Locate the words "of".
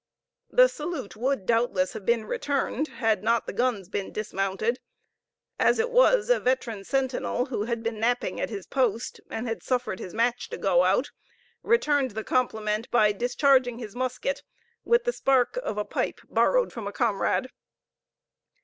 15.57-15.77